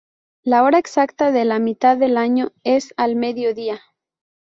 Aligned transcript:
La 0.41 0.63
hora 0.63 0.79
exacta 0.79 1.31
de 1.31 1.45
la 1.45 1.59
mitad 1.59 1.95
del 1.95 2.17
año 2.17 2.53
es 2.63 2.91
al 2.97 3.15
mediodía. 3.15 3.81